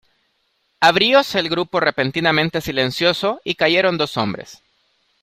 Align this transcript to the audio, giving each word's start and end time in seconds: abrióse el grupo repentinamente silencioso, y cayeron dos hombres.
abrióse 0.79 1.37
el 1.37 1.47
grupo 1.47 1.79
repentinamente 1.79 2.59
silencioso, 2.59 3.39
y 3.43 3.53
cayeron 3.53 3.99
dos 3.99 4.17
hombres. 4.17 4.63